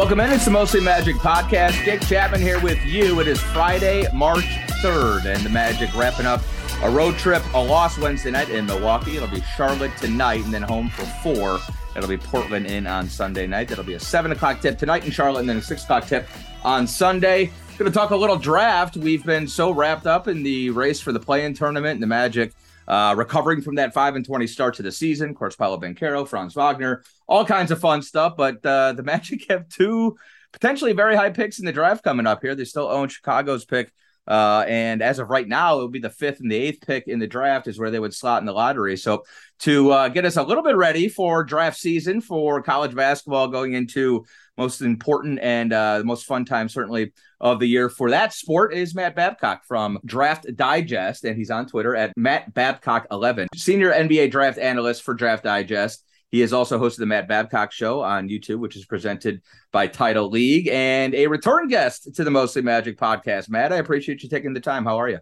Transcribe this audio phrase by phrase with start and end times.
[0.00, 0.32] Welcome in.
[0.32, 1.84] It's the Mostly Magic podcast.
[1.84, 3.20] Jake Chapman here with you.
[3.20, 4.46] It is Friday, March
[4.82, 6.40] 3rd, and the Magic wrapping up
[6.82, 9.18] a road trip, a loss Wednesday night in Milwaukee.
[9.18, 11.60] It'll be Charlotte tonight and then home for four.
[11.94, 13.68] It'll be Portland in on Sunday night.
[13.68, 16.26] That'll be a seven o'clock tip tonight in Charlotte and then a six o'clock tip
[16.64, 17.50] on Sunday.
[17.76, 18.96] Going to talk a little draft.
[18.96, 22.54] We've been so wrapped up in the race for the play-in tournament and the Magic
[22.90, 25.30] uh, recovering from that 5 and 20 start to the season.
[25.30, 28.34] Of course, Paolo Banchero, Franz Wagner, all kinds of fun stuff.
[28.36, 30.16] But uh, the Magic have two
[30.52, 32.56] potentially very high picks in the draft coming up here.
[32.56, 33.92] They still own Chicago's pick.
[34.26, 37.08] Uh, and as of right now, it would be the fifth and the eighth pick
[37.08, 38.96] in the draft is where they would slot in the lottery.
[38.96, 39.24] So
[39.60, 43.72] to uh, get us a little bit ready for draft season for college basketball going
[43.72, 44.24] into
[44.56, 48.94] most important and uh, most fun time certainly of the year for that sport is
[48.94, 54.30] Matt Babcock from Draft Digest, and he's on Twitter at Matt Babcock 11, senior NBA
[54.30, 56.04] draft analyst for Draft Digest.
[56.30, 59.42] He has also hosted the Matt Babcock Show on YouTube, which is presented
[59.72, 63.48] by Title League, and a return guest to the Mostly Magic podcast.
[63.50, 64.84] Matt, I appreciate you taking the time.
[64.84, 65.18] How are you?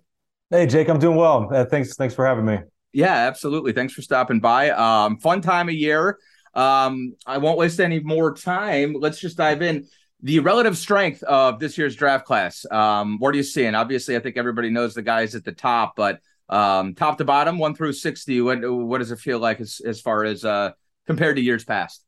[0.50, 1.48] Hey, Jake, I'm doing well.
[1.52, 2.58] Uh, thanks, thanks for having me.
[2.92, 3.72] Yeah, absolutely.
[3.72, 4.70] Thanks for stopping by.
[4.70, 6.18] Um, fun time of year.
[6.54, 8.94] Um, I won't waste any more time.
[8.98, 9.86] Let's just dive in.
[10.22, 12.66] The relative strength of this year's draft class.
[12.70, 13.74] Um, what are you seeing?
[13.74, 17.58] Obviously, I think everybody knows the guys at the top, but um, top to bottom,
[17.58, 18.40] one through sixty.
[18.40, 20.72] What what does it feel like as as far as uh,
[21.08, 22.04] compared to years past?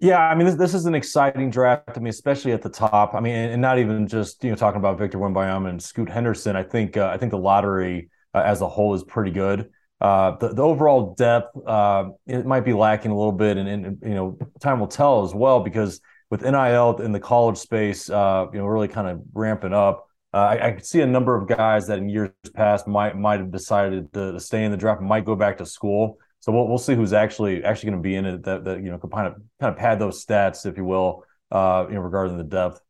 [0.00, 1.90] Yeah, I mean, this, this is an exciting draft.
[1.94, 3.14] I mean, especially at the top.
[3.14, 6.56] I mean, and not even just you know talking about Victor Wembanyama and Scoot Henderson.
[6.56, 9.70] I think uh, I think the lottery uh, as a whole is pretty good.
[10.00, 13.98] Uh, the, the overall depth uh, it might be lacking a little bit, and, and
[14.02, 18.46] you know time will tell as well because with NIL in the college space, uh,
[18.52, 20.06] you know, really kind of ramping up.
[20.34, 23.40] Uh, I, I could see a number of guys that in years past might might
[23.40, 26.18] have decided to, to stay in the draft, might go back to school.
[26.46, 28.88] So we'll we'll see who's actually actually going to be in it that, that you
[28.88, 32.00] know could kind of kind of pad those stats, if you will, uh, you know,
[32.02, 32.80] regarding the depth.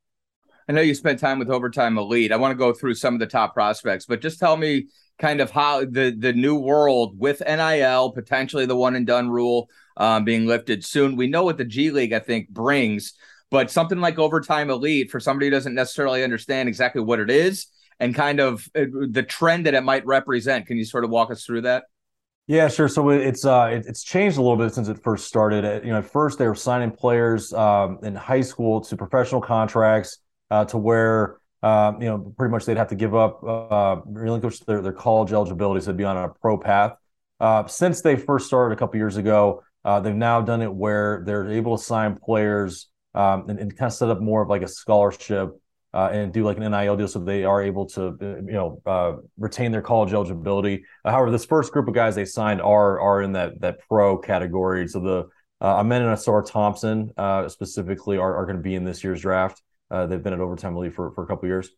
[0.68, 2.32] I know you spent time with Overtime Elite.
[2.32, 5.40] I want to go through some of the top prospects, but just tell me kind
[5.40, 10.24] of how the the new world with NIL, potentially the one and done rule um,
[10.24, 11.16] being lifted soon.
[11.16, 13.14] We know what the G League I think brings,
[13.50, 17.68] but something like Overtime Elite for somebody who doesn't necessarily understand exactly what it is
[18.00, 20.66] and kind of uh, the trend that it might represent.
[20.66, 21.84] Can you sort of walk us through that?
[22.46, 22.88] Yeah, sure.
[22.88, 25.84] So it's uh, it's changed a little bit since it first started.
[25.84, 30.18] You know, at first they were signing players um, in high school to professional contracts
[30.50, 34.60] uh, to where um, you know, pretty much they'd have to give up, uh, relinquish
[34.60, 36.92] their, their college eligibility, so they'd be on a pro path.
[37.40, 41.22] Uh, since they first started a couple years ago, uh, they've now done it where
[41.26, 44.62] they're able to sign players um, and, and, kind of set up more of like
[44.62, 45.60] a scholarship
[45.96, 48.82] uh, and do like an NIL deal so they are able to, uh, you know,
[48.84, 50.84] uh, retain their college eligibility.
[51.06, 54.86] however, this first group of guys they signed are are in that that pro category.
[54.88, 55.28] So the
[55.62, 57.12] uh, Amen and Ausar Thompson
[57.48, 59.62] specifically are, are going to be in this year's draft.
[59.90, 61.70] Uh, they've been at Overtime Elite for, for a couple years.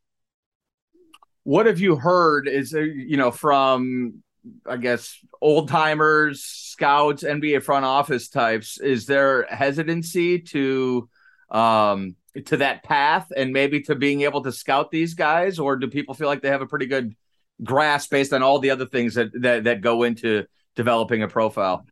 [1.45, 2.49] What have you heard?
[2.49, 4.25] Is you know from
[4.67, 8.81] I guess old timers, scouts, NBA front office types?
[8.81, 11.09] Is there hesitancy to
[11.51, 15.89] um to that path and maybe to being able to scout these guys, or do
[15.89, 17.15] people feel like they have a pretty good
[17.65, 20.45] grasp based on all the other things that that, that go into
[20.77, 21.85] developing a profile?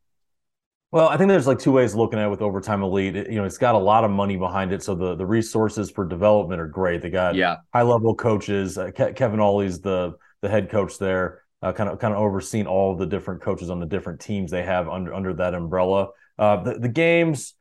[0.92, 3.16] Well, I think there's like two ways of looking at it with Overtime Elite.
[3.16, 5.90] It, you know, it's got a lot of money behind it, so the the resources
[5.90, 7.02] for development are great.
[7.02, 7.56] They got yeah.
[7.72, 8.78] high level coaches.
[8.78, 12.66] Uh, Ke- Kevin Ollie's the the head coach there, uh, kind of kind of overseeing
[12.66, 16.10] all the different coaches on the different teams they have under under that umbrella.
[16.38, 17.54] Uh, the the games,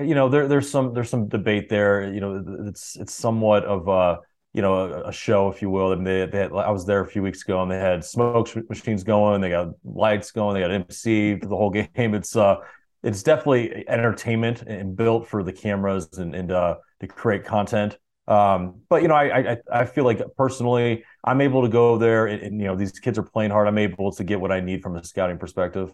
[0.00, 2.12] you know, there there's some there's some debate there.
[2.12, 4.18] You know, it's it's somewhat of a
[4.52, 5.92] you know a, a show, if you will.
[5.92, 8.48] And they, they had, I was there a few weeks ago, and they had smoke
[8.68, 12.14] machines going, they got lights going, they got MC the whole game.
[12.14, 12.56] It's uh
[13.02, 17.98] it's definitely entertainment and built for the cameras and, and uh, to create content.
[18.28, 22.26] Um, but you know, I, I I feel like personally, I'm able to go there,
[22.26, 23.66] and, and, you know, these kids are playing hard.
[23.66, 25.92] I'm able to get what I need from a scouting perspective.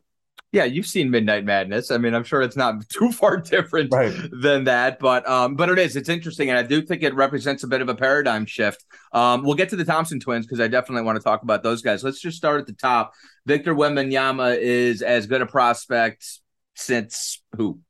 [0.50, 1.90] Yeah, you've seen Midnight Madness.
[1.90, 4.14] I mean, I'm sure it's not too far different right.
[4.32, 5.94] than that, but um, but it is.
[5.94, 8.84] It's interesting, and I do think it represents a bit of a paradigm shift.
[9.12, 11.82] Um, we'll get to the Thompson twins because I definitely want to talk about those
[11.82, 12.02] guys.
[12.02, 13.12] Let's just start at the top.
[13.44, 16.24] Victor Wembanyama is as good a prospect
[16.74, 17.80] since who?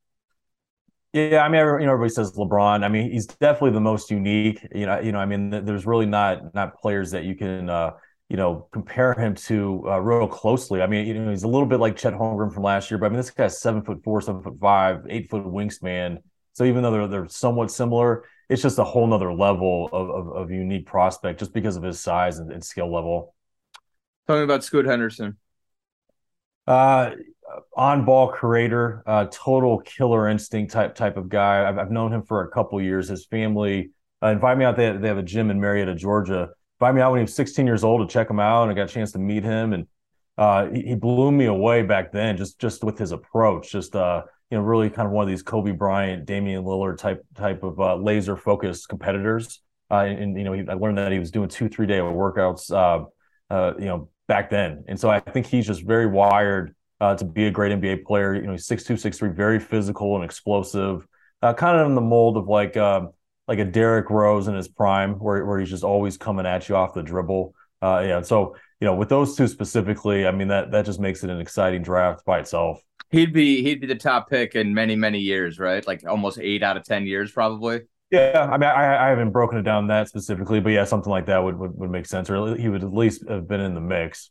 [1.12, 2.84] Yeah, I mean, you know, everybody says LeBron.
[2.84, 4.66] I mean, he's definitely the most unique.
[4.74, 7.92] You know, you know, I mean, there's really not not players that you can, uh,
[8.28, 10.82] you know, compare him to uh, real closely.
[10.82, 13.06] I mean, you know, he's a little bit like Chet Holmgren from last year, but
[13.06, 16.18] I mean, this guy's seven foot four, seven foot five, eight foot wingspan.
[16.52, 20.36] So even though they're they're somewhat similar, it's just a whole nother level of, of,
[20.36, 23.34] of unique prospect just because of his size and, and skill level.
[24.26, 25.38] Tell me about Scoot Henderson.
[26.66, 27.12] Uh,
[27.74, 31.66] on ball creator, uh, total killer instinct type type of guy.
[31.66, 33.08] I've, I've known him for a couple years.
[33.08, 33.90] His family
[34.22, 34.76] uh, invited me out.
[34.76, 36.50] They, they have a gym in Marietta, Georgia.
[36.80, 38.74] Invited me out when he was 16 years old to check him out, and I
[38.74, 39.72] got a chance to meet him.
[39.72, 39.86] And
[40.36, 43.72] uh, he, he, blew me away back then, just just with his approach.
[43.72, 47.26] Just uh, you know, really kind of one of these Kobe Bryant, Damian Lillard type
[47.34, 49.60] type of uh, laser focused competitors.
[49.90, 51.98] Uh, and, and, you know, he, I learned that he was doing two three day
[51.98, 52.70] workouts.
[52.70, 53.06] Uh,
[53.52, 57.46] uh, you know, back then, and so I think he's just very wired to be
[57.46, 58.34] a great NBA player.
[58.34, 61.06] You know, he's six two, six three, very physical and explosive.
[61.42, 63.06] Kind of in the mold of like uh,
[63.48, 66.76] like a Derrick Rose in his prime, where where he's just always coming at you
[66.76, 67.54] off the dribble.
[67.80, 71.24] Uh, yeah, so you know, with those two specifically, I mean that that just makes
[71.24, 72.80] it an exciting draft by itself.
[73.10, 75.84] He'd be he'd be the top pick in many many years, right?
[75.86, 77.80] Like almost eight out of ten years, probably.
[78.10, 81.26] Yeah, I mean, I, I haven't broken it down that specifically, but yeah, something like
[81.26, 83.82] that would, would, would make sense, or he would at least have been in the
[83.82, 84.30] mix.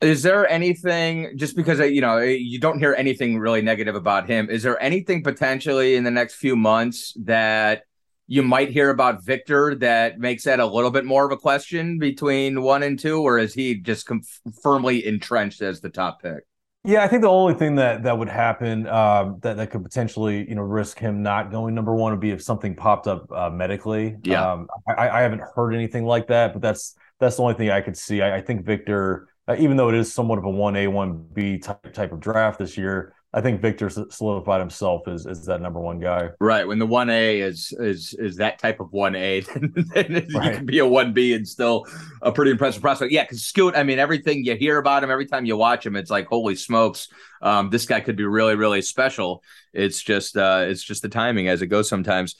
[0.00, 4.48] Is there anything just because you know you don't hear anything really negative about him?
[4.50, 7.82] Is there anything potentially in the next few months that
[8.26, 11.98] you might hear about Victor that makes that a little bit more of a question
[11.98, 14.22] between one and two, or is he just com-
[14.62, 16.44] firmly entrenched as the top pick?
[16.86, 20.48] Yeah, I think the only thing that that would happen um, that that could potentially
[20.48, 23.50] you know risk him not going number one would be if something popped up uh,
[23.50, 24.16] medically.
[24.22, 27.70] Yeah, um, I, I, haven't heard anything like that, but that's that's the only thing
[27.70, 28.22] I could see.
[28.22, 31.26] I, I think Victor uh, even though it is somewhat of a one A one
[31.32, 35.60] B type type of draft this year, I think Victor solidified himself as, as that
[35.60, 36.30] number one guy.
[36.40, 36.66] Right.
[36.66, 40.52] When the one A is is is that type of one A, then, then right.
[40.52, 41.86] you can be a one B and still
[42.22, 43.12] a pretty impressive prospect.
[43.12, 45.96] Yeah, because Scoot, I mean, everything you hear about him, every time you watch him,
[45.96, 47.08] it's like holy smokes,
[47.42, 49.42] um, this guy could be really really special.
[49.74, 52.36] It's just uh, it's just the timing as it goes sometimes.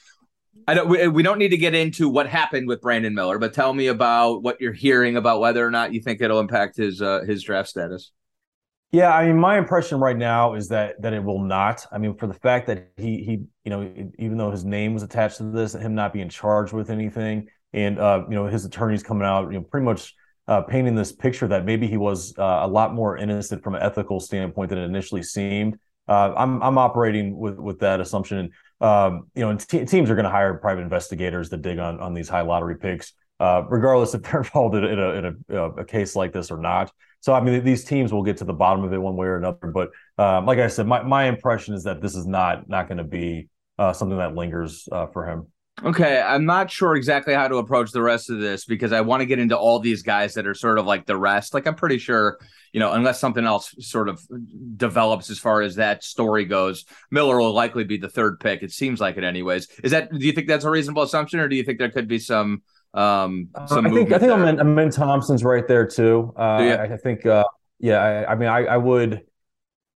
[0.66, 0.88] I don't.
[0.88, 3.86] We, we don't need to get into what happened with Brandon Miller, but tell me
[3.86, 7.42] about what you're hearing about whether or not you think it'll impact his uh, his
[7.42, 8.12] draft status.
[8.92, 11.86] Yeah, I mean, my impression right now is that that it will not.
[11.92, 15.02] I mean, for the fact that he he you know even though his name was
[15.02, 19.02] attached to this, him not being charged with anything, and uh, you know his attorneys
[19.02, 20.14] coming out, you know, pretty much
[20.48, 23.82] uh, painting this picture that maybe he was uh, a lot more innocent from an
[23.82, 25.78] ethical standpoint than it initially seemed.
[26.08, 28.50] Uh, I'm I'm operating with with that assumption.
[28.80, 32.28] Um, you know, teams are going to hire private investigators to dig on on these
[32.28, 36.14] high lottery picks, uh, regardless if they're involved in, in, a, in a, a, case
[36.14, 36.92] like this or not.
[37.20, 39.36] So, I mean, these teams will get to the bottom of it one way or
[39.36, 39.72] another.
[39.72, 42.98] But um, like I said, my my impression is that this is not not going
[42.98, 43.48] to be
[43.78, 45.46] uh, something that lingers uh, for him.
[45.84, 49.20] Okay, I'm not sure exactly how to approach the rest of this because I want
[49.20, 51.52] to get into all these guys that are sort of like the rest.
[51.52, 52.38] Like I'm pretty sure,
[52.73, 54.26] you know, unless something else sort of
[54.78, 58.62] develops as far as that story goes, Miller will likely be the third pick.
[58.62, 59.69] It seems like it anyways.
[59.84, 62.08] Is that do you think that's a reasonable assumption or do you think there could
[62.08, 62.62] be some
[62.94, 66.32] um uh, some I think I think I'm in, Amen Thompson's right there too.
[66.38, 67.44] Uh I, I, think uh
[67.78, 69.26] yeah, I, I mean I, I would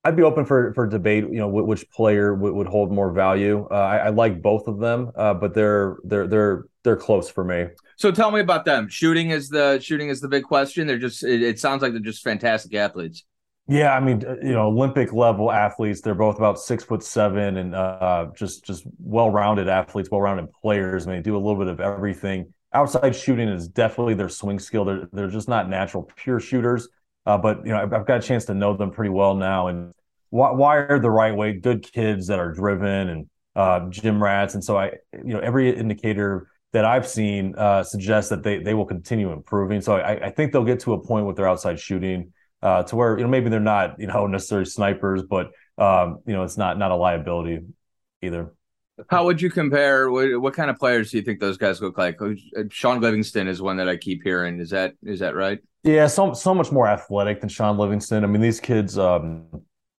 [0.05, 1.25] I'd be open for for debate.
[1.25, 3.67] You know, which player would, would hold more value.
[3.71, 7.45] Uh, I, I, like both of them, uh, but they're they're they're they're close for
[7.45, 7.67] me.
[7.97, 8.89] So tell me about them.
[8.89, 10.87] Shooting is the shooting is the big question.
[10.87, 13.25] They're just it, it sounds like they're just fantastic athletes.
[13.67, 16.01] Yeah, I mean, you know, Olympic level athletes.
[16.01, 20.51] They're both about six foot seven and uh, just just well rounded athletes, well rounded
[20.53, 21.07] players.
[21.07, 22.55] I mean, they do a little bit of everything.
[22.73, 24.85] Outside shooting is definitely their swing skill.
[24.87, 26.89] They're they're just not natural pure shooters.
[27.29, 29.67] Uh, but you know, I've, I've, got a chance to know them pretty well now,
[29.67, 29.93] and
[30.31, 31.53] why are the right way.
[31.53, 35.69] Good kids that are driven and uh, gym rats, and so I, you know, every
[35.69, 39.83] indicator that I've seen uh, suggests that they they will continue improving.
[39.83, 42.33] So I, I think they'll get to a point with their outside shooting
[42.63, 46.33] uh, to where you know maybe they're not you know necessarily snipers, but um, you
[46.33, 47.61] know it's not not a liability
[48.23, 48.55] either.
[49.09, 50.11] How would you compare?
[50.11, 52.19] What, what, kind of players do you think those guys look like?
[52.71, 54.61] Sean Livingston is one that I keep hearing.
[54.61, 55.61] Is that is that right?
[55.85, 58.25] Yeah, so so much more athletic than Sean Livingston.
[58.25, 59.45] I mean, these kids, um,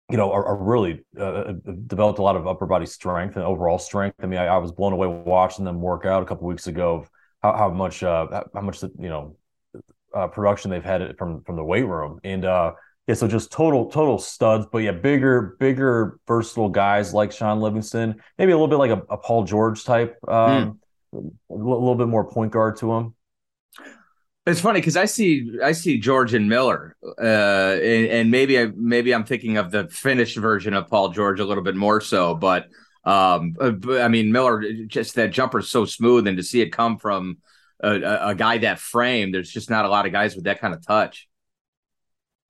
[0.09, 1.53] you know, are, are really uh, uh,
[1.87, 4.15] developed a lot of upper body strength and overall strength.
[4.21, 7.07] I mean, I, I was blown away watching them work out a couple weeks ago
[7.41, 9.35] how, how much uh, how much you know
[10.13, 12.73] uh, production they've had from from the weight room and uh,
[13.09, 18.21] yeah, so just total total studs, but yeah, bigger bigger versatile guys like Sean Livingston,
[18.37, 20.79] maybe a little bit like a, a Paul George type, um,
[21.11, 21.31] mm.
[21.49, 23.15] a little bit more point guard to him.
[24.45, 28.67] It's funny because I see I see George and Miller, uh, and, and, maybe I
[28.75, 32.35] maybe I'm thinking of the finished version of Paul George a little bit more so,
[32.35, 32.67] but
[33.05, 36.69] um, uh, I mean Miller just that jumper is so smooth, and to see it
[36.69, 37.39] come from
[37.79, 40.75] a, a, guy that frame, there's just not a lot of guys with that kind
[40.75, 41.28] of touch.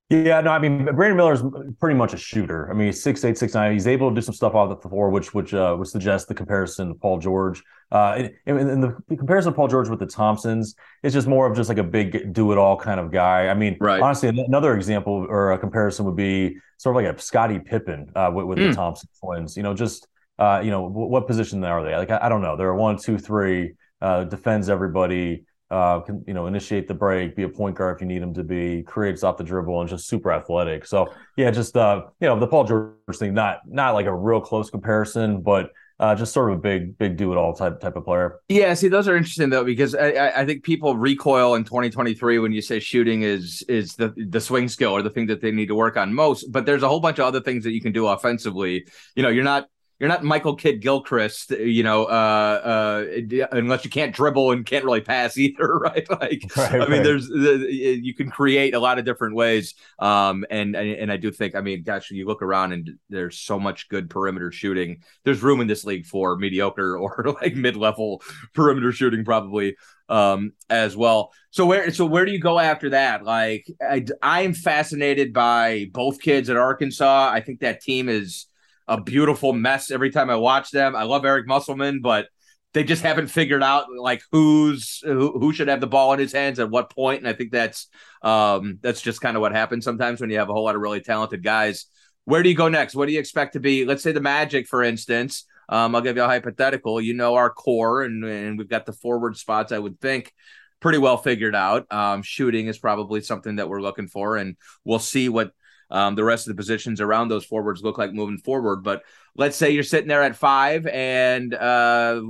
[0.09, 1.43] Yeah, no, I mean Brandon Miller is
[1.79, 2.67] pretty much a shooter.
[2.71, 3.73] I mean, he's six eight, six nine.
[3.73, 6.33] He's able to do some stuff off the floor, which which uh, would suggest the
[6.33, 7.61] comparison to Paul George.
[7.91, 11.45] Uh, and, and the, the comparison of Paul George with the Thompsons is just more
[11.45, 13.49] of just like a big do it all kind of guy.
[13.49, 14.01] I mean, right.
[14.01, 18.31] honestly, another example or a comparison would be sort of like a Scottie Pippen uh,
[18.33, 18.61] with, with mm.
[18.61, 18.75] the hmm.
[18.75, 19.55] Thompson twins.
[19.55, 20.07] You know, just
[20.39, 21.95] uh, you know, what position are they?
[21.95, 22.57] Like I, I don't know.
[22.57, 23.73] They're one, two, three.
[24.01, 28.01] Uh, defends everybody uh, can you know initiate the break, be a point guard if
[28.01, 30.85] you need him to be, creates off the dribble, and just super athletic.
[30.85, 34.41] So yeah, just uh, you know the Paul George thing, not not like a real
[34.41, 37.95] close comparison, but uh, just sort of a big big do it all type type
[37.95, 38.39] of player.
[38.47, 42.51] Yeah, see, those are interesting though because I, I think people recoil in 2023 when
[42.51, 45.67] you say shooting is is the the swing skill or the thing that they need
[45.67, 46.51] to work on most.
[46.51, 48.87] But there's a whole bunch of other things that you can do offensively.
[49.15, 49.67] You know, you're not
[49.99, 54.85] you're not Michael Kidd Gilchrist, you know, uh, uh, unless you can't dribble and can't
[54.85, 56.09] really pass either, right?
[56.09, 57.03] Like, right, I mean, right.
[57.03, 61.55] there's you can create a lot of different ways, um, and and I do think,
[61.55, 65.03] I mean, gosh, you look around and there's so much good perimeter shooting.
[65.25, 68.21] There's room in this league for mediocre or like mid level
[68.53, 69.75] perimeter shooting, probably
[70.07, 71.33] um, as well.
[71.51, 73.25] So where so where do you go after that?
[73.25, 77.29] Like, I I'm fascinated by both kids at Arkansas.
[77.33, 78.45] I think that team is
[78.89, 80.95] a beautiful mess every time I watch them.
[80.95, 82.27] I love Eric Musselman, but
[82.73, 86.33] they just haven't figured out like who's who, who should have the ball in his
[86.33, 87.19] hands at what point.
[87.19, 87.87] And I think that's
[88.23, 90.81] um, that's just kind of what happens sometimes when you have a whole lot of
[90.81, 91.85] really talented guys.
[92.25, 92.95] Where do you go next?
[92.95, 93.85] What do you expect to be?
[93.85, 95.45] Let's say the Magic, for instance.
[95.69, 96.99] Um, I'll give you a hypothetical.
[96.99, 99.71] You know our core, and, and we've got the forward spots.
[99.71, 100.33] I would think
[100.79, 101.91] pretty well figured out.
[101.91, 105.51] Um, shooting is probably something that we're looking for, and we'll see what
[105.89, 108.83] um, the rest of the positions around those forwards look like moving forward.
[108.83, 109.03] But
[109.35, 112.21] let's say you're sitting there at five, and uh,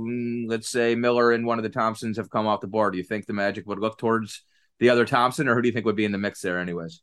[0.46, 2.92] let's say Miller and one of the Thompsons have come off the board.
[2.92, 4.42] Do you think the Magic would look towards
[4.78, 7.02] the other Thompson, or who do you think would be in the mix there, anyways?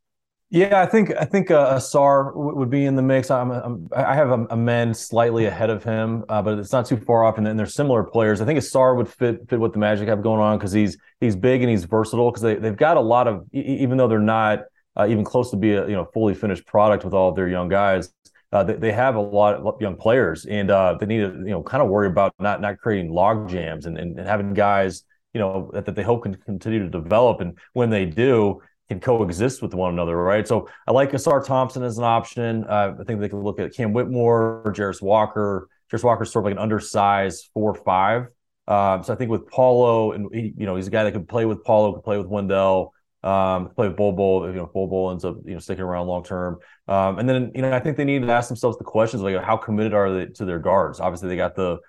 [0.50, 3.30] Yeah, I think I think uh, Ausar w- would be in the mix.
[3.30, 7.26] I'm, I'm i have Amen slightly ahead of him, uh, but it's not too far
[7.26, 7.38] off.
[7.38, 8.40] And then they're similar players.
[8.40, 11.36] I think Ausar would fit fit what the Magic have going on because he's he's
[11.36, 12.32] big and he's versatile.
[12.32, 14.62] Because they they've got a lot of even though they're not
[14.98, 17.48] uh, even close to be a you know fully finished product with all of their
[17.48, 18.12] young guys.
[18.52, 21.52] Uh, they, they, have a lot of young players, and uh, they need to you
[21.52, 25.04] know kind of worry about not not creating log jams and, and, and having guys
[25.34, 29.00] you know that, that they hope can continue to develop, and when they do, can
[29.00, 30.48] coexist with one another, right?
[30.48, 32.64] So I like Ausar Thompson as an option.
[32.64, 35.68] Uh, I think they can look at Cam Whitmore, Jarace Walker.
[35.92, 38.28] Jarace Walker's sort of like an undersized four five.
[38.68, 41.26] Um, so I think with Paolo, and he, you know, he's a guy that can
[41.26, 42.94] play with Paolo, can play with Wendell.
[43.28, 46.08] Um, play with Bol Bol, you know, Bol Bol ends up, you know, sticking around
[46.08, 46.60] long term.
[46.88, 49.44] Um, and then, you know, I think they need to ask themselves the questions like
[49.44, 51.02] how committed are they to their guards?
[51.02, 51.80] Obviously, they got the,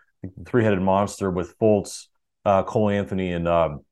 [0.47, 2.07] three headed monster with Fultz,
[2.45, 3.85] uh, Cole Anthony, and um,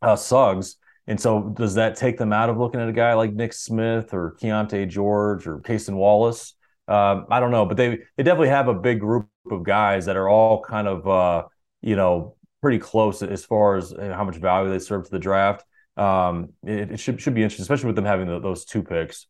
[0.00, 0.76] uh, Suggs.
[1.08, 4.14] And so, does that take them out of looking at a guy like Nick Smith
[4.14, 6.54] or Keyonte George or Cason Wallace?
[6.86, 10.16] Um, I don't know, but they they definitely have a big group of guys that
[10.16, 11.44] are all kind of uh,
[11.80, 15.18] you know pretty close as far as uh, how much value they serve to the
[15.18, 15.64] draft
[15.96, 19.26] um, it, it, should should be interesting, especially with them having the, those two picks.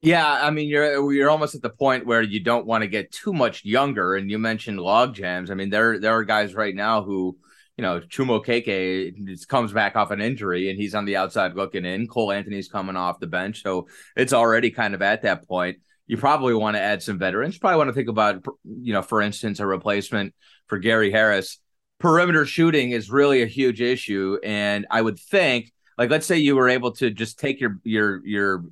[0.00, 3.12] Yeah, I mean you're you're almost at the point where you don't want to get
[3.12, 4.14] too much younger.
[4.14, 5.50] And you mentioned log jams.
[5.50, 7.36] I mean there there are guys right now who
[7.76, 11.84] you know Chuma Okeke comes back off an injury and he's on the outside looking
[11.84, 12.06] in.
[12.06, 15.78] Cole Anthony's coming off the bench, so it's already kind of at that point.
[16.06, 17.58] You probably want to add some veterans.
[17.58, 20.32] Probably want to think about you know for instance a replacement
[20.68, 21.58] for Gary Harris
[21.98, 24.38] perimeter shooting is really a huge issue.
[24.44, 28.24] And I would think, like, let's say you were able to just take your your
[28.26, 28.64] your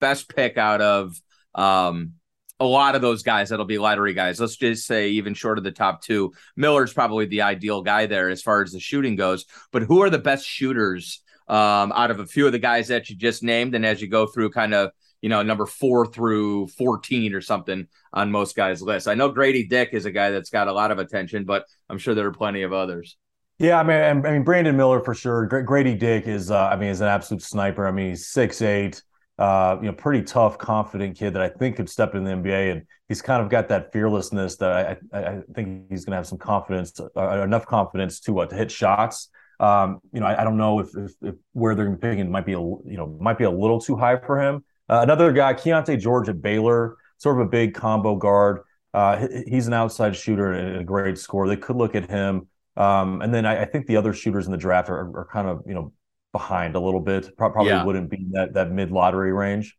[0.00, 1.20] best pick out of
[1.54, 2.12] um
[2.58, 4.40] a lot of those guys that'll be lottery guys.
[4.40, 6.32] Let's just say even short of the top two.
[6.56, 9.44] Miller's probably the ideal guy there as far as the shooting goes.
[9.72, 13.10] But who are the best shooters um, out of a few of the guys that
[13.10, 13.74] you just named?
[13.74, 17.86] And as you go through kind of you know, number four through 14 or something
[18.12, 19.06] on most guys' lists.
[19.06, 21.98] I know Grady Dick is a guy that's got a lot of attention, but I'm
[21.98, 23.16] sure there are plenty of others.
[23.58, 25.46] Yeah, I mean, I mean Brandon Miller for sure.
[25.46, 27.86] Grady Dick is, uh, I mean, is an absolute sniper.
[27.86, 29.02] I mean, he's six eight,
[29.38, 32.72] uh, you know, pretty tough, confident kid that I think could step in the NBA,
[32.72, 36.26] and he's kind of got that fearlessness that I, I think he's going to have
[36.26, 39.30] some confidence, uh, enough confidence to what to hit shots.
[39.58, 42.52] Um, you know, I, I don't know if, if, if where they're picking might be
[42.52, 44.64] a you know might be a little too high for him.
[44.88, 48.60] Uh, another guy, Keyonte George at Baylor, sort of a big combo guard.
[48.94, 51.48] Uh, he's an outside shooter and a great scorer.
[51.48, 52.48] They could look at him.
[52.76, 55.48] Um, and then I, I, think the other shooters in the draft are, are kind
[55.48, 55.92] of you know
[56.32, 57.36] behind a little bit.
[57.36, 57.84] Probably yeah.
[57.84, 59.76] wouldn't be that that mid lottery range.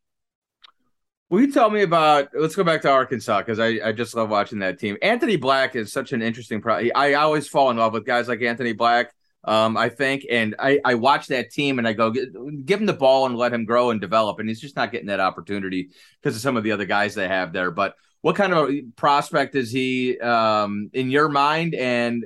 [1.29, 2.29] Will you tell me about?
[2.33, 4.97] Let's go back to Arkansas because I, I just love watching that team.
[5.01, 6.61] Anthony Black is such an interesting.
[6.61, 9.13] Pro- I always fall in love with guys like Anthony Black.
[9.47, 12.93] Um, I think, and I, I watch that team and I go, give him the
[12.93, 14.39] ball and let him grow and develop.
[14.39, 17.29] And he's just not getting that opportunity because of some of the other guys they
[17.29, 17.71] have there.
[17.71, 21.75] But what kind of prospect is he um, in your mind?
[21.75, 22.25] And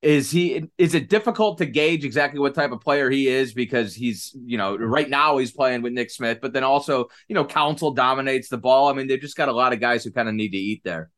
[0.00, 3.94] is he is it difficult to gauge exactly what type of player he is because
[3.94, 7.44] he's you know right now he's playing with Nick Smith, but then also you know
[7.44, 8.88] Council dominates the ball.
[8.88, 10.82] I mean they've just got a lot of guys who kind of need to eat
[10.84, 11.10] there.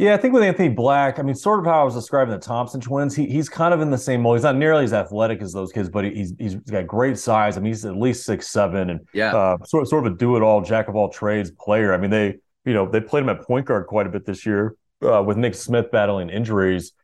[0.00, 2.38] Yeah, I think with Anthony Black, I mean, sort of how I was describing the
[2.38, 4.38] Thompson twins, he, he's kind of in the same mold.
[4.38, 7.58] He's not nearly as athletic as those kids, but he's he's got great size.
[7.58, 10.36] I mean, he's at least six seven, and yeah, uh, sort sort of a do
[10.36, 11.92] it all, jack of all trades player.
[11.92, 14.46] I mean, they you know they played him at point guard quite a bit this
[14.46, 16.94] year uh, with Nick Smith battling injuries,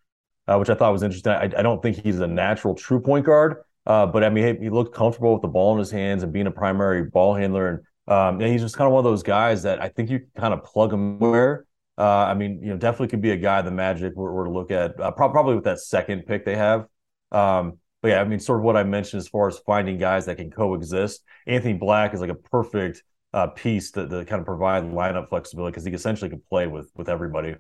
[0.49, 1.33] uh, which I thought was interesting.
[1.33, 4.65] I, I, don't think he's a natural true point guard, uh, but I mean, he,
[4.65, 7.85] he, looked comfortable with the ball in his hands and being a primary ball handler,
[8.09, 10.55] and um, he's just kind of one of those guys that I think you kind
[10.55, 11.66] of plug him where
[11.99, 14.51] uh, I mean, you know, definitely could be a guy the Magic were, were to
[14.51, 16.87] look at, uh, pro- probably with that second pick they have.
[17.33, 20.27] Um, but yeah, I mean, sort of what I mentioned as far as finding guys
[20.27, 21.23] that can coexist.
[21.47, 25.85] Anthony Black is like a perfect uh, piece to kind of provide lineup flexibility because
[25.85, 27.55] he essentially can play with with everybody.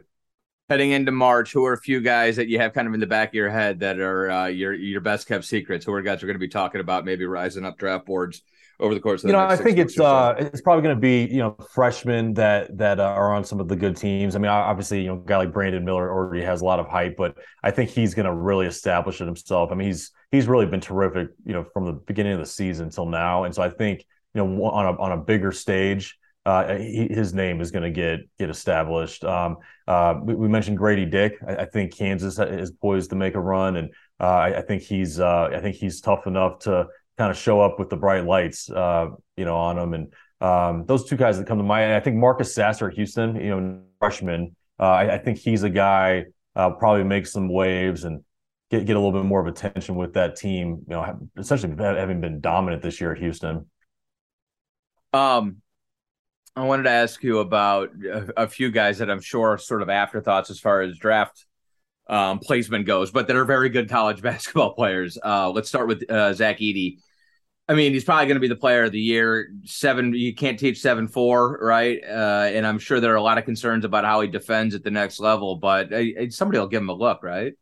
[0.69, 3.07] Heading into March, who are a few guys that you have kind of in the
[3.07, 5.85] back of your head that are uh, your your best kept secrets?
[5.85, 8.43] Who are guys we're going to be talking about, maybe rising up draft boards
[8.80, 10.04] over the course of you know i think it's so.
[10.04, 13.61] uh it's probably going to be you know freshmen that that uh, are on some
[13.61, 16.45] of the good teams i mean obviously you know a guy like brandon miller already
[16.45, 19.71] has a lot of hype but i think he's going to really establish it himself
[19.73, 22.87] i mean he's he's really been terrific you know from the beginning of the season
[22.87, 24.04] until now and so i think
[24.35, 27.90] you know on a on a bigger stage uh, he, his name is going to
[27.90, 29.25] get get established.
[29.25, 29.56] Um,
[29.88, 31.38] uh, we, we, mentioned Grady Dick.
[31.45, 33.90] I, I, think Kansas is poised to make a run, and
[34.21, 36.87] uh, I, I, think he's uh, I think he's tough enough to
[37.18, 39.94] kind of show up with the bright lights, uh, you know, on them.
[39.94, 43.49] And um, those two guys that come to mind, I think Marcus Sasser Houston, you
[43.49, 44.54] know, freshman.
[44.78, 48.23] Uh, I, I, think he's a guy uh, probably make some waves and
[48.70, 50.85] get get a little bit more of attention with that team.
[50.87, 53.70] You know, essentially having been dominant this year at Houston.
[55.14, 55.62] Um,
[56.54, 59.80] I wanted to ask you about a, a few guys that I'm sure are sort
[59.80, 61.46] of afterthoughts as far as draft
[62.09, 65.19] um, placement goes, but that are very good college basketball players.
[65.23, 66.99] Uh, let's start with uh, Zach Edey.
[67.69, 69.53] I mean, he's probably going to be the player of the year.
[69.65, 71.99] Seven, you can't teach seven four, right?
[72.09, 74.85] Uh, and I'm sure there are a lot of concerns about how he defends at
[74.85, 75.57] the next level.
[75.57, 77.55] But uh, somebody will give him a look, right?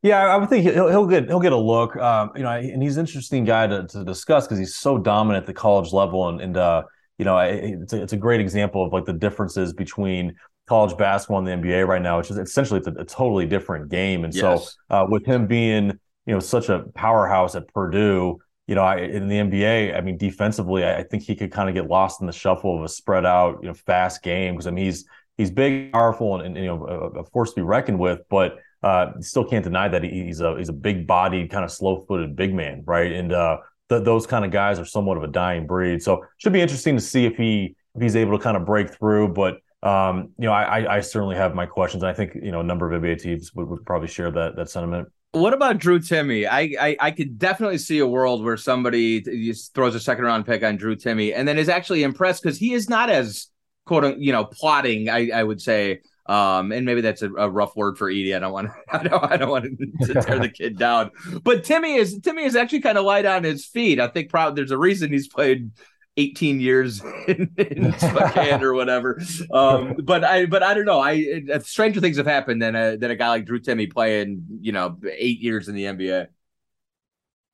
[0.00, 1.94] Yeah, I would think he'll, he'll get he'll get a look.
[1.96, 5.42] Um, you know, and he's an interesting guy to, to discuss because he's so dominant
[5.42, 6.84] at the college level, and and uh,
[7.18, 10.36] you know, it's a, it's a great example of like the differences between
[10.68, 14.24] college basketball in the NBA right now, which is essentially a, a totally different game.
[14.24, 14.76] And yes.
[14.90, 18.98] so, uh, with him being you know such a powerhouse at Purdue you know, I,
[18.98, 22.20] in the NBA, I mean, defensively, I, I think he could kind of get lost
[22.20, 25.06] in the shuffle of a spread out, you know, fast game because I mean, he's
[25.38, 28.20] he's big, powerful, and, and you know, a, a, force to be reckoned with.
[28.28, 32.04] But uh, still can't deny that he's a he's a big bodied, kind of slow
[32.06, 33.10] footed big man, right?
[33.10, 33.56] And uh,
[33.88, 36.02] th- those kind of guys are somewhat of a dying breed.
[36.02, 38.90] So should be interesting to see if he if he's able to kind of break
[38.94, 39.28] through.
[39.28, 42.02] But um, you know, I, I certainly have my questions.
[42.02, 44.70] I think you know a number of NBA teams would, would probably share that that
[44.70, 45.08] sentiment.
[45.32, 46.48] What about Drew Timme?
[46.50, 50.46] I, I, I could definitely see a world where somebody just throws a second round
[50.46, 53.48] pick on Drew Timme and then is actually impressed because he is not as
[53.84, 55.08] quote you know plotting.
[55.08, 58.34] I, I would say, um, and maybe that's a, a rough word for Edey.
[58.34, 59.64] I don't want I don't I don't want
[60.02, 61.10] to tear the kid down.
[61.44, 64.00] But Timme is Timme is actually kind of light on his feet.
[64.00, 65.70] I think probably there's a reason he's played
[66.18, 69.20] 18 years in, in Spokane or whatever.
[69.50, 71.00] Um, but I, but I don't know.
[71.00, 74.44] I uh, stranger things have happened than a than a guy like Drew Timme playing,
[74.60, 76.26] you know, eight years in the NBA.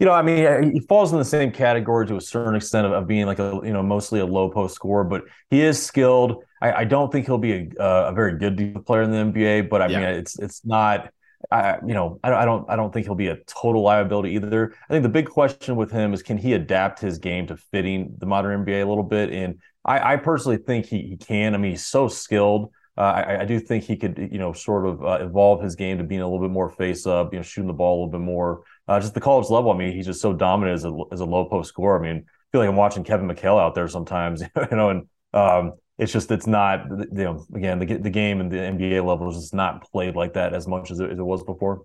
[0.00, 2.86] You know, I mean, uh, he falls in the same category to a certain extent
[2.86, 5.80] of, of being like a, you know, mostly a low post scorer, but he is
[5.80, 6.42] skilled.
[6.60, 9.68] I, I don't think he'll be a, uh, a very good player in the NBA,
[9.68, 10.00] but I yeah.
[10.00, 11.10] mean, it's it's not
[11.50, 14.74] I, you know, I, I, don't, I don't think he'll be a total liability either.
[14.88, 18.14] I think the big question with him is can he adapt his game to fitting
[18.18, 19.30] the modern NBA a little bit?
[19.30, 21.54] And I, I personally think he, he can.
[21.54, 22.70] I mean, he's so skilled.
[22.96, 25.98] Uh, I, I, do think he could, you know, sort of uh, evolve his game
[25.98, 28.20] to being a little bit more face up, you know, shooting the ball a little
[28.20, 28.62] bit more.
[28.86, 29.72] Uh, just the college level.
[29.72, 31.98] I mean, he's just so dominant as a as a low post scorer.
[31.98, 35.08] I mean, I feel like I'm watching Kevin McHale out there sometimes, you know, and
[35.32, 39.30] um, it's just it's not you know again the the game and the NBA level
[39.30, 41.82] is just not played like that as much as it, as it was before.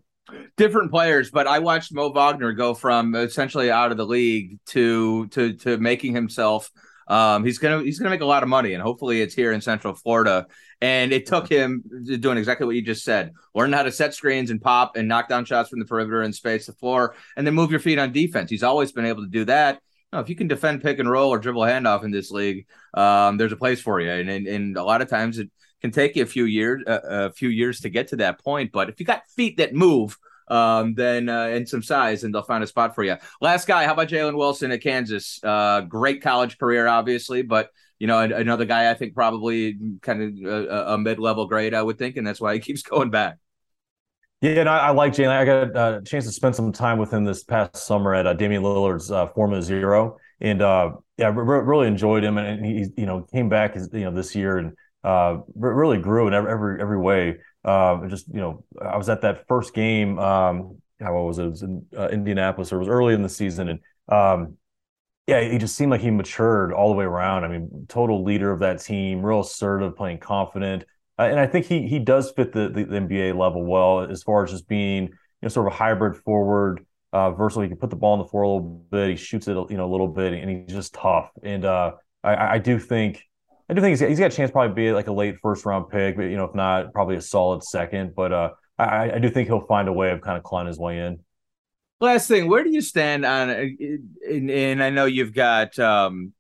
[0.58, 5.28] Different players, but I watched Mo Wagner go from essentially out of the league to
[5.28, 6.72] to to making himself.
[7.08, 9.62] Um, he's gonna he's gonna make a lot of money, and hopefully it's here in
[9.62, 10.46] Central Florida.
[10.82, 11.84] And it took him
[12.20, 15.28] doing exactly what you just said: learn how to set screens and pop and knock
[15.28, 18.12] down shots from the perimeter and space the floor, and then move your feet on
[18.12, 18.50] defense.
[18.50, 19.80] He's always been able to do that
[20.14, 23.38] know, if you can defend pick and roll or dribble handoff in this league, um,
[23.38, 24.12] there's a place for you.
[24.12, 25.50] And, and, and a lot of times it
[25.82, 28.72] can take you a few years, uh, a few years to get to that point.
[28.72, 30.18] But if you got feet that move,
[30.50, 33.18] um, then uh, and some size, and they'll find a spot for you.
[33.40, 35.40] Last guy, how about Jalen Wilson at Kansas?
[35.44, 37.70] Uh, great college career, obviously, but
[38.00, 42.00] you know another guy I think probably kind of a, a mid-level grade, I would
[42.00, 43.38] think, and that's why he keeps going back.
[44.42, 45.30] Yeah, and I, I like Jalen.
[45.30, 48.34] I got a chance to spend some time with him this past summer at uh,
[48.34, 52.38] Damian Lillard's uh, Formula Zero, and uh, yeah, re- really enjoyed him.
[52.38, 54.74] And he, you know, came back, you know, this year and
[55.04, 57.38] uh, really grew in every every, every way.
[57.66, 60.18] Uh, just you know, I was at that first game.
[60.20, 61.44] Um, how was it?
[61.46, 64.58] It was in uh, Indianapolis, or it was early in the season, and um,
[65.28, 67.44] yeah, he just seemed like he matured all the way around.
[67.44, 70.86] I mean, total leader of that team, real assertive, playing confident.
[71.20, 74.24] Uh, and I think he he does fit the, the, the NBA level well as
[74.24, 77.64] far as just being you know sort of a hybrid forward, uh, versatile.
[77.64, 79.10] He can put the ball on the floor a little bit.
[79.10, 81.30] He shoots it you know a little bit, and he's just tough.
[81.44, 81.92] And uh,
[82.24, 83.22] I, I do think
[83.70, 85.90] I do think he's, he's got a chance probably be like a late first round
[85.90, 88.16] pick, but you know if not, probably a solid second.
[88.16, 90.80] But uh, I, I do think he'll find a way of kind of climbing his
[90.80, 91.20] way in.
[92.00, 93.50] Last thing, where do you stand on?
[93.50, 96.32] And, and I know you've got um,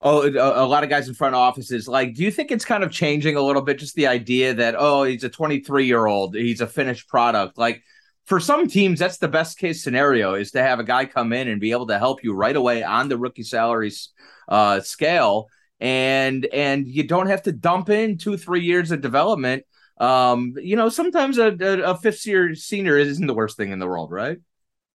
[0.00, 2.84] oh a, a, lot of guys in front offices like do you think it's kind
[2.84, 6.34] of changing a little bit just the idea that oh he's a 23 year old
[6.34, 7.58] he's a finished product?
[7.58, 7.82] Like
[8.26, 11.48] for some teams that's the best case scenario is to have a guy come in
[11.48, 14.10] and be able to help you right away on the rookie salaries
[14.48, 15.48] uh, scale
[15.80, 19.64] and and you don't have to dump in two three years of development.
[19.98, 23.78] Um you know sometimes a, a, a fifth year senior isn't the worst thing in
[23.78, 24.38] the world right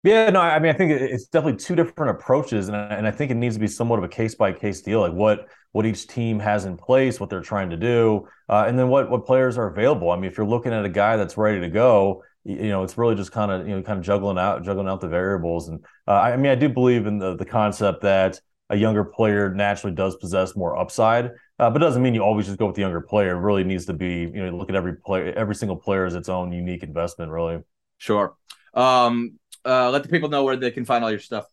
[0.04, 3.12] yeah, no, I mean, I think it's definitely two different approaches, and I, and I
[3.12, 5.86] think it needs to be somewhat of a case by case deal, like what what
[5.86, 9.26] each team has in place, what they're trying to do, uh, and then what what
[9.26, 10.12] players are available.
[10.12, 12.98] I mean, if you're looking at a guy that's ready to go, you know, it's
[12.98, 15.68] really just kind of you know kind of juggling out juggling out the variables.
[15.68, 19.54] And uh, I mean, I do believe in the the concept that a younger player
[19.54, 21.26] naturally does possess more upside,
[21.58, 23.36] uh, but it doesn't mean you always just go with the younger player.
[23.36, 26.16] It really needs to be you know look at every player, every single player as
[26.16, 27.60] its own unique investment, really.
[27.98, 28.36] Sure.
[28.74, 31.46] Um, uh, let the people know where they can find all your stuff.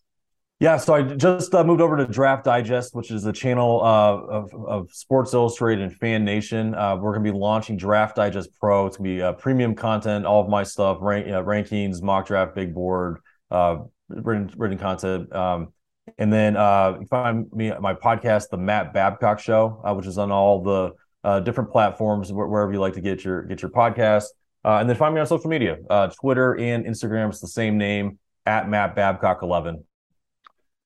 [0.58, 4.16] Yeah, so I just uh, moved over to Draft Digest, which is a channel uh,
[4.16, 6.74] of, of Sports Illustrated and Fan Nation.
[6.74, 8.86] Uh, we're going to be launching Draft Digest Pro.
[8.86, 12.54] It's going to be uh, premium content, all of my stuff, rank, rankings, mock draft,
[12.54, 13.18] big board,
[13.50, 15.30] uh, written, written content.
[15.30, 15.74] Um,
[16.16, 20.32] and then uh, you find me my podcast, The Matt Babcock Show, which is on
[20.32, 24.24] all the different platforms wherever you like to get your get your podcast.
[24.66, 27.28] Uh, and then find me on social media, uh, Twitter and Instagram.
[27.28, 29.84] It's the same name at Matt Babcock 11.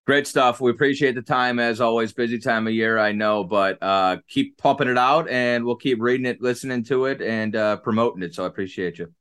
[0.06, 0.60] Great stuff.
[0.60, 2.12] We appreciate the time as always.
[2.12, 5.98] Busy time of year, I know, but uh, keep pumping it out, and we'll keep
[5.98, 8.34] reading it, listening to it, and uh, promoting it.
[8.34, 9.14] So I appreciate you.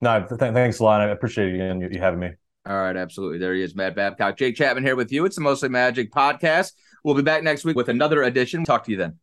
[0.00, 1.00] No, th- thanks a lot.
[1.00, 2.30] I appreciate you, and you having me.
[2.66, 3.38] All right, absolutely.
[3.38, 4.36] There he is, Matt Babcock.
[4.36, 5.24] Jake Chapman here with you.
[5.24, 6.72] It's the Mostly Magic podcast.
[7.02, 8.64] We'll be back next week with another edition.
[8.64, 9.18] Talk to you then.